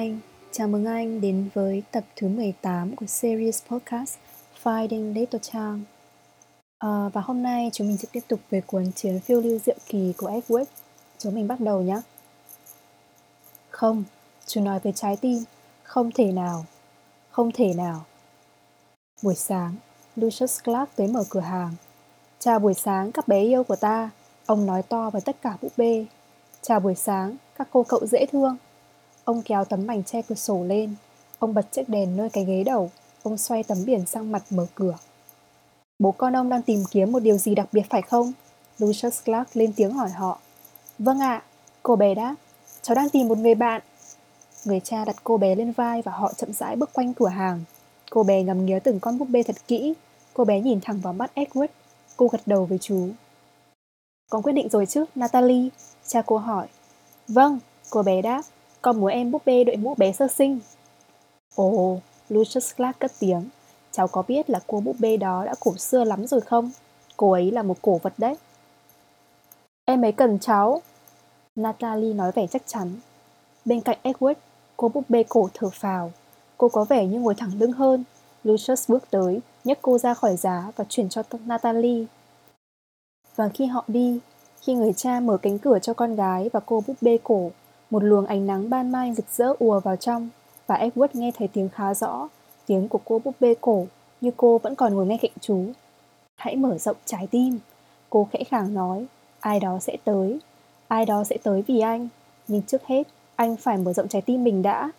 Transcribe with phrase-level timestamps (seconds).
[0.00, 0.18] Anh.
[0.52, 4.18] Chào mừng anh đến với tập thứ 18 của series podcast
[4.62, 5.82] Finding Little Chang.
[6.78, 9.76] À, và hôm nay chúng mình sẽ tiếp tục về cuốn Chiến phiêu lưu diệu
[9.88, 10.64] kỳ của Edward.
[11.18, 12.00] Chúng mình bắt đầu nhé.
[13.70, 14.04] Không,
[14.46, 15.38] chú nói với trái tim,
[15.82, 16.64] không thể nào,
[17.30, 18.04] không thể nào.
[19.22, 19.74] Buổi sáng,
[20.16, 21.74] Lucius Clark tới mở cửa hàng.
[22.38, 24.10] Chào buổi sáng các bé yêu của ta,
[24.46, 26.06] ông nói to với tất cả búp bê.
[26.62, 28.56] Chào buổi sáng, các cô cậu dễ thương.
[29.30, 30.94] Ông kéo tấm mảnh che cửa sổ lên.
[31.38, 32.90] Ông bật chiếc đèn nơi cái ghế đầu.
[33.22, 34.98] Ông xoay tấm biển sang mặt mở cửa.
[35.98, 38.32] Bố con ông đang tìm kiếm một điều gì đặc biệt phải không?
[38.78, 40.40] Lucius Clark lên tiếng hỏi họ.
[40.98, 41.42] Vâng ạ, à,
[41.82, 42.34] cô bé đáp.
[42.82, 43.82] Cháu đang tìm một người bạn.
[44.64, 47.64] Người cha đặt cô bé lên vai và họ chậm rãi bước quanh cửa hàng.
[48.10, 49.94] Cô bé ngắm nghía từng con búp bê thật kỹ.
[50.34, 51.68] Cô bé nhìn thẳng vào mắt Edward.
[52.16, 53.08] Cô gật đầu với chú.
[54.30, 55.68] Con quyết định rồi chứ, Natalie?
[56.06, 56.66] Cha cô hỏi.
[57.28, 57.58] Vâng,
[57.90, 58.42] cô bé đáp.
[58.82, 60.60] Con muốn em búp bê đội mũ bé sơ sinh.
[61.54, 63.48] Ồ, Lucius Clark cất tiếng.
[63.92, 66.70] Cháu có biết là cô búp bê đó đã cổ xưa lắm rồi không?
[67.16, 68.34] Cô ấy là một cổ vật đấy.
[69.84, 70.82] Em ấy cần cháu.
[71.56, 72.90] Natalie nói vẻ chắc chắn.
[73.64, 74.34] Bên cạnh Edward,
[74.76, 76.12] cô búp bê cổ thở phào.
[76.58, 78.04] Cô có vẻ như ngồi thẳng lưng hơn.
[78.44, 82.04] Lucius bước tới, nhấc cô ra khỏi giá và chuyển cho Natalie.
[83.36, 84.20] Và khi họ đi,
[84.60, 87.50] khi người cha mở cánh cửa cho con gái và cô búp bê cổ,
[87.90, 90.28] một luồng ánh nắng ban mai rực rỡ ùa vào trong
[90.66, 92.28] và Edward nghe thấy tiếng khá rõ,
[92.66, 93.86] tiếng của cô búp bê cổ,
[94.20, 95.64] như cô vẫn còn ngồi ngay cạnh chú.
[96.36, 97.58] Hãy mở rộng trái tim,
[98.10, 99.06] cô khẽ khàng nói,
[99.40, 100.38] ai đó sẽ tới,
[100.88, 102.08] ai đó sẽ tới vì anh,
[102.48, 103.02] nhưng trước hết,
[103.36, 104.90] anh phải mở rộng trái tim mình đã.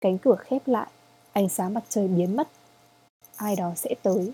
[0.00, 0.86] Cánh cửa khép lại,
[1.32, 2.48] ánh sáng mặt trời biến mất.
[3.36, 4.32] Ai đó sẽ tới.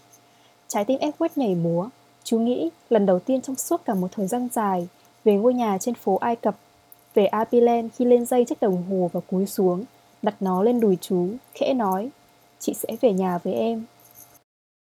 [0.69, 1.88] Trái tim Edward nhảy múa,
[2.24, 4.88] chú nghĩ lần đầu tiên trong suốt cả một thời gian dài
[5.24, 6.56] về ngôi nhà trên phố Ai Cập
[7.17, 9.84] về Apilen khi lên dây chiếc đồng hồ và cúi xuống,
[10.22, 12.10] đặt nó lên đùi chú, khẽ nói,
[12.59, 13.84] chị sẽ về nhà với em.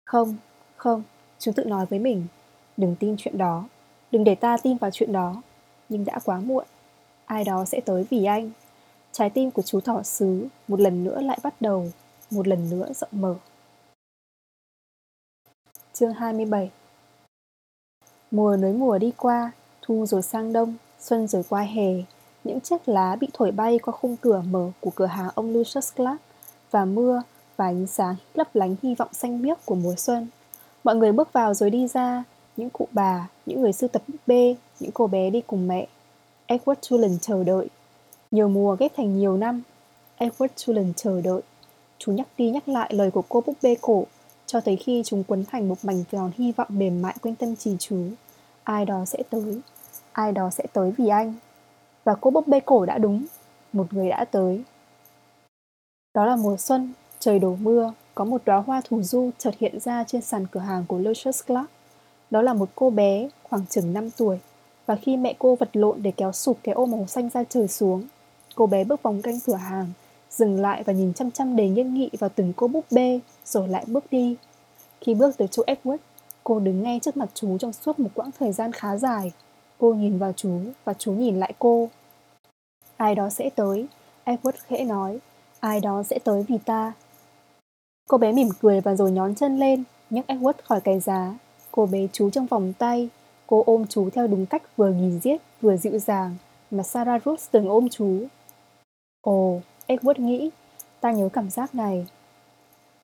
[0.05, 0.37] Không,
[0.77, 1.03] không,
[1.39, 2.27] chú tự nói với mình,
[2.77, 3.65] đừng tin chuyện đó,
[4.11, 5.43] đừng để ta tin vào chuyện đó,
[5.89, 6.65] nhưng đã quá muộn,
[7.25, 8.51] ai đó sẽ tới vì anh.
[9.13, 11.87] Trái tim của chú thỏ sứ một lần nữa lại bắt đầu,
[12.31, 13.35] một lần nữa rộng mở.
[15.93, 16.71] Chương 27
[18.31, 19.53] Mùa nới mùa đi qua,
[19.83, 21.95] thu rồi sang đông, xuân rồi qua hè,
[22.45, 25.95] những chiếc lá bị thổi bay qua khung cửa mở của cửa hàng ông Lucius
[25.97, 26.21] Clark
[26.71, 27.23] và mưa
[27.57, 30.29] và ánh sáng lấp lánh hy vọng xanh biếc của mùa xuân.
[30.85, 32.25] Mọi người bước vào rồi đi ra,
[32.57, 35.87] những cụ bà, những người sưu tập búp bê, những cô bé đi cùng mẹ.
[36.49, 37.69] Edward Tulin chờ đợi.
[38.31, 39.63] Nhiều mùa ghép thành nhiều năm.
[40.19, 41.41] Edward Tulin chờ đợi.
[41.99, 44.05] Chú nhắc đi nhắc lại lời của cô búp bê cổ,
[44.47, 47.57] cho tới khi chúng quấn thành một mảnh tròn hy vọng mềm mại quanh tâm
[47.57, 47.97] trí chú.
[48.65, 49.61] Ai đó sẽ tới,
[50.13, 51.35] ai đó sẽ tới vì anh
[52.05, 53.25] và cô búp bê cổ đã đúng,
[53.73, 54.63] một người đã tới.
[56.15, 59.81] Đó là mùa xuân, trời đổ mưa, có một đóa hoa thủ du chợt hiện
[59.81, 61.71] ra trên sàn cửa hàng của Lucius Clark
[62.31, 64.39] đó là một cô bé khoảng chừng 5 tuổi,
[64.87, 67.69] và khi mẹ cô vật lộn để kéo sụp cái ô màu xanh ra trời
[67.69, 68.03] xuống,
[68.55, 69.87] cô bé bước vòng canh cửa hàng,
[70.31, 73.69] dừng lại và nhìn chăm chăm đầy nghiêm nghị vào từng cô búp bê, rồi
[73.69, 74.37] lại bước đi.
[75.01, 75.97] Khi bước tới chỗ Edward,
[76.45, 79.33] cô đứng ngay trước mặt chú trong suốt một quãng thời gian khá dài.
[79.81, 81.89] Cô nhìn vào chú và chú nhìn lại cô.
[82.97, 83.87] Ai đó sẽ tới,
[84.25, 85.19] Edward khẽ nói.
[85.61, 86.93] Ai đó sẽ tới vì ta.
[88.09, 91.35] Cô bé mỉm cười và rồi nhón chân lên, nhấc Edward khỏi cái giá.
[91.71, 93.09] Cô bé chú trong vòng tay.
[93.47, 96.37] Cô ôm chú theo đúng cách vừa nghỉ giết vừa dịu dàng
[96.71, 98.27] mà Sarah Rose từng ôm chú.
[99.21, 100.51] Ồ, Edward nghĩ,
[101.01, 102.07] ta nhớ cảm giác này.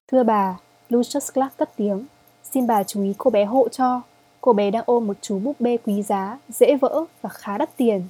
[0.08, 2.06] Thưa bà, Lucius Clark cất tiếng.
[2.42, 4.02] Xin bà chú ý cô bé hộ cho.
[4.46, 7.76] Cô bé đang ôm một chú búp bê quý giá, dễ vỡ và khá đắt
[7.76, 8.02] tiền.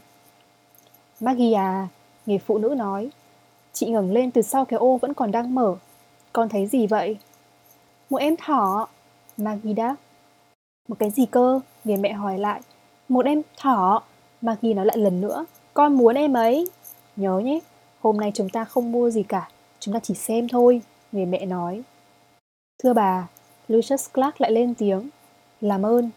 [1.21, 1.89] Maggie à,
[2.27, 3.11] người phụ nữ nói.
[3.73, 5.77] Chị ngẩng lên từ sau cái ô vẫn còn đang mở.
[6.33, 7.17] Con thấy gì vậy?
[8.11, 8.89] Một em thỏ.
[9.37, 9.97] Maggie đáp.
[10.89, 11.61] Một cái gì cơ?
[11.85, 12.61] Người mẹ hỏi lại.
[13.09, 14.03] Một em thỏ.
[14.41, 15.47] Maggie nói lại lần nữa.
[15.75, 16.67] Con muốn em ấy.
[17.17, 17.61] Nhớ nhé,
[18.01, 19.49] hôm nay chúng ta không mua gì cả.
[19.81, 20.83] Chúng ta chỉ xem thôi.
[21.13, 21.83] Người mẹ nói.
[22.83, 23.29] Thưa bà,
[23.69, 25.09] Lucius Clark lại lên tiếng.
[25.61, 26.11] Làm ơn.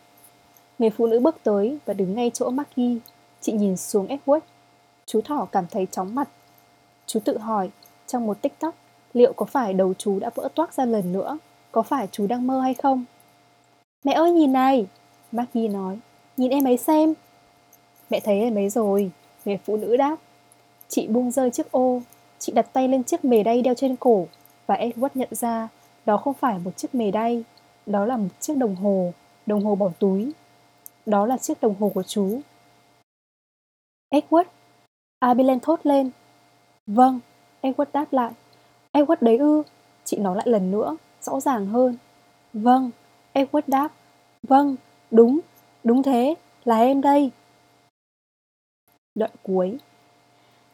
[0.79, 2.97] Người phụ nữ bước tới và đứng ngay chỗ Maggie.
[3.41, 4.39] Chị nhìn xuống Edward.
[5.05, 6.29] Chú thỏ cảm thấy chóng mặt.
[7.05, 7.69] Chú tự hỏi,
[8.07, 8.75] trong một tích tắc,
[9.13, 11.37] liệu có phải đầu chú đã vỡ toác ra lần nữa?
[11.71, 13.05] Có phải chú đang mơ hay không?
[14.03, 14.87] Mẹ ơi nhìn này!
[15.31, 15.99] Maggie nói.
[16.37, 17.13] Nhìn em ấy xem.
[18.09, 19.11] Mẹ thấy em ấy rồi.
[19.45, 20.15] Người phụ nữ đáp.
[20.87, 22.01] Chị buông rơi chiếc ô.
[22.39, 24.27] Chị đặt tay lên chiếc mề đay đeo trên cổ.
[24.67, 25.67] Và Edward nhận ra
[26.05, 27.43] đó không phải một chiếc mề đay.
[27.85, 29.13] Đó là một chiếc đồng hồ
[29.45, 30.31] đồng hồ bỏ túi.
[31.05, 32.41] Đó là chiếc đồng hồ của chú.
[34.13, 34.45] Edward,
[35.19, 36.11] Abilene thốt lên.
[36.87, 37.19] Vâng,
[37.61, 38.31] Edward đáp lại
[38.93, 39.63] Edward đấy ư
[40.03, 41.97] Chị nói lại lần nữa Rõ ràng hơn
[42.53, 42.91] Vâng
[43.33, 43.91] Edward đáp
[44.43, 44.75] Vâng
[45.11, 45.39] Đúng
[45.83, 46.35] Đúng thế
[46.65, 47.31] Là em đây
[49.15, 49.77] Đoạn cuối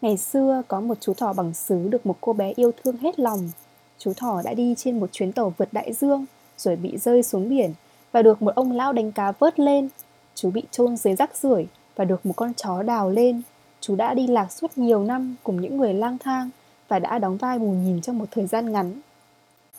[0.01, 3.19] Ngày xưa có một chú thỏ bằng sứ được một cô bé yêu thương hết
[3.19, 3.49] lòng.
[3.97, 6.25] Chú thỏ đã đi trên một chuyến tàu vượt đại dương
[6.57, 7.73] rồi bị rơi xuống biển
[8.11, 9.89] và được một ông lão đánh cá vớt lên.
[10.35, 13.41] Chú bị chôn dưới rác rưởi và được một con chó đào lên.
[13.81, 16.49] Chú đã đi lạc suốt nhiều năm cùng những người lang thang
[16.87, 18.99] và đã đóng vai bù nhìn trong một thời gian ngắn.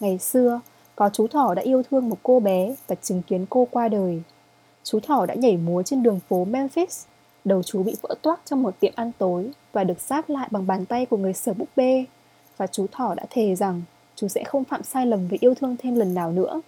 [0.00, 0.60] Ngày xưa,
[0.96, 4.22] có chú thỏ đã yêu thương một cô bé và chứng kiến cô qua đời.
[4.84, 7.06] Chú thỏ đã nhảy múa trên đường phố Memphis
[7.46, 10.66] Đầu chú bị vỡ toác trong một tiệm ăn tối và được ráp lại bằng
[10.66, 12.04] bàn tay của người sửa búp bê.
[12.56, 13.82] Và chú thỏ đã thề rằng
[14.14, 16.60] chú sẽ không phạm sai lầm về yêu thương thêm lần nào nữa.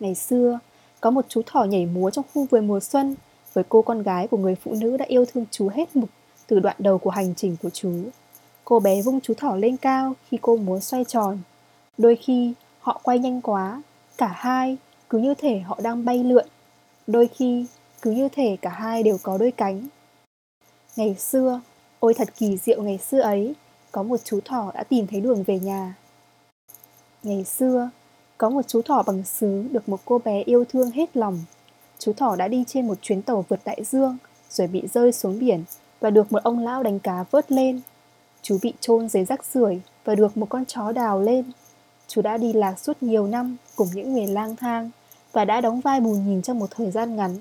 [0.00, 0.58] Ngày xưa,
[1.04, 3.16] có một chú thỏ nhảy múa trong khu vườn mùa xuân
[3.52, 6.10] với cô con gái của người phụ nữ đã yêu thương chú hết mực
[6.46, 7.92] từ đoạn đầu của hành trình của chú.
[8.64, 11.38] Cô bé vung chú thỏ lên cao khi cô múa xoay tròn.
[11.98, 13.82] Đôi khi họ quay nhanh quá,
[14.18, 14.76] cả hai
[15.10, 16.46] cứ như thể họ đang bay lượn.
[17.06, 17.66] Đôi khi
[18.02, 19.88] cứ như thể cả hai đều có đôi cánh.
[20.96, 21.60] Ngày xưa,
[22.00, 23.54] ôi thật kỳ diệu ngày xưa ấy,
[23.92, 25.94] có một chú thỏ đã tìm thấy đường về nhà.
[27.22, 27.90] Ngày xưa,
[28.38, 31.38] có một chú thỏ bằng sứ được một cô bé yêu thương hết lòng.
[31.98, 34.16] Chú thỏ đã đi trên một chuyến tàu vượt đại dương,
[34.50, 35.64] rồi bị rơi xuống biển
[36.00, 37.80] và được một ông lão đánh cá vớt lên.
[38.42, 41.44] Chú bị chôn dưới rác rưởi và được một con chó đào lên.
[42.08, 44.90] Chú đã đi lạc suốt nhiều năm cùng những người lang thang
[45.32, 47.38] và đã đóng vai bù nhìn trong một thời gian ngắn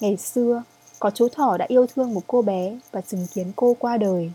[0.00, 0.62] Ngày xưa,
[0.98, 4.32] có chú thỏ đã yêu thương một cô bé và chứng kiến cô qua đời.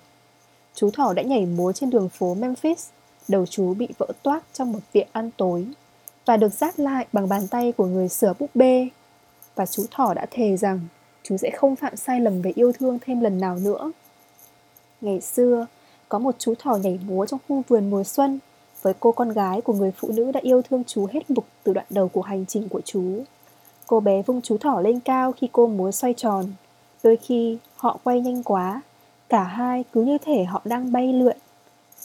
[0.75, 2.89] Chú thỏ đã nhảy múa trên đường phố Memphis,
[3.27, 5.67] đầu chú bị vỡ toác trong một tiệm ăn tối
[6.25, 8.89] và được dát lại bằng bàn tay của người sửa búp bê.
[9.55, 10.79] Và chú thỏ đã thề rằng
[11.23, 13.91] chú sẽ không phạm sai lầm về yêu thương thêm lần nào nữa.
[15.01, 15.65] Ngày xưa,
[16.09, 18.39] có một chú thỏ nhảy múa trong khu vườn mùa xuân
[18.81, 21.73] với cô con gái của người phụ nữ đã yêu thương chú hết mực từ
[21.73, 23.23] đoạn đầu của hành trình của chú.
[23.87, 26.45] Cô bé vung chú thỏ lên cao khi cô múa xoay tròn.
[27.03, 28.81] Đôi khi họ quay nhanh quá,
[29.29, 31.37] cả hai cứ như thể họ đang bay lượn.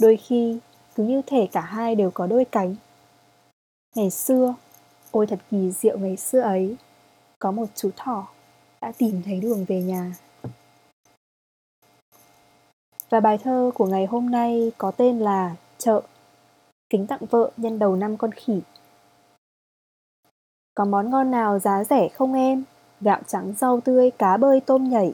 [0.01, 0.59] Đôi khi
[1.01, 2.77] cứ như thể cả hai đều có đôi cánh.
[3.97, 4.55] Ngày xưa,
[5.11, 6.77] ôi thật kỳ diệu ngày xưa ấy,
[7.39, 8.29] có một chú thỏ
[8.81, 10.13] đã tìm thấy đường về nhà.
[13.11, 16.01] Và bài thơ của ngày hôm nay có tên là Chợ.
[16.91, 18.61] Kính tặng vợ nhân đầu năm con khỉ.
[20.75, 22.65] Có món ngon nào giá rẻ không em?
[23.01, 25.13] Gạo trắng rau tươi, cá bơi, tôm nhảy.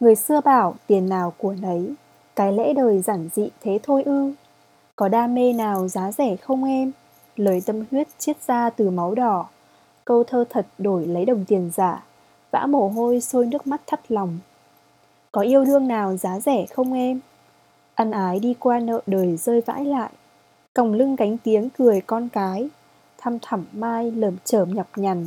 [0.00, 1.94] Người xưa bảo tiền nào của nấy.
[2.36, 4.32] Cái lễ đời giản dị thế thôi ư.
[4.96, 6.92] Có đam mê nào giá rẻ không em?
[7.36, 9.46] Lời tâm huyết chiết ra từ máu đỏ.
[10.04, 12.04] Câu thơ thật đổi lấy đồng tiền giả.
[12.50, 14.38] Vã mồ hôi sôi nước mắt thắt lòng.
[15.32, 17.20] Có yêu đương nào giá rẻ không em?
[17.94, 20.10] Ăn ái đi qua nợ đời rơi vãi lại.
[20.74, 22.68] Còng lưng gánh tiếng cười con cái,
[23.18, 25.26] thăm thẳm mai lởm chởm nhọc nhằn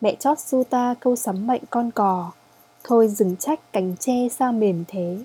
[0.00, 2.30] mẹ chót su ta câu sắm mệnh con cò,
[2.84, 5.18] thôi dừng trách cánh tre sao mềm thế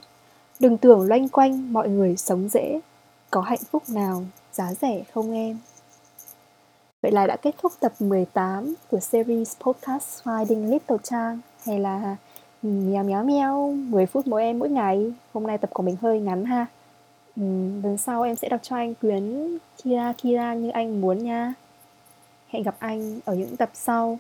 [0.60, 2.80] đừng tưởng loanh quanh mọi người sống dễ
[3.34, 5.58] có hạnh phúc nào giá rẻ không em
[7.02, 12.16] Vậy là đã kết thúc tập 18 của series podcast Finding Little Trang hay là
[12.62, 15.14] mèo mèo mèo 10 phút mỗi em mỗi ngày.
[15.34, 16.66] Hôm nay tập của mình hơi ngắn ha.
[17.36, 17.44] Ừ,
[17.84, 21.54] lần sau em sẽ đọc cho anh quyển Kira Kira như anh muốn nha.
[22.48, 24.20] Hẹn gặp anh ở những tập sau.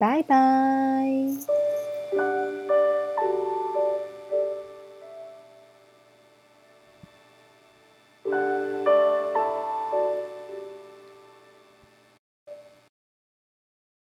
[0.00, 1.34] Bye bye!